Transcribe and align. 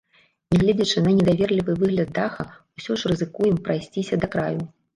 Нягледзячы 0.53 1.03
на 1.07 1.11
недаверлівы 1.17 1.75
выгляд 1.85 2.09
даха, 2.17 2.47
усё 2.81 2.99
ж 3.05 3.15
рызыкуем 3.15 3.63
прайсціся 3.69 4.15
да 4.25 4.35
краю. 4.37 4.61